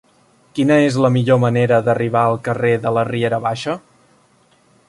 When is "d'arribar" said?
1.89-2.25